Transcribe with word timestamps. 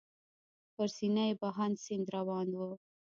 پر 0.75 0.87
سینه 0.97 1.23
یې 1.29 1.33
بهاند 1.41 1.75
سیند 1.83 2.05
روان 2.15 2.47
و. 2.53 2.59